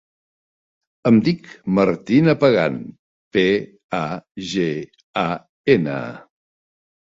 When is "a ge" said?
4.01-4.69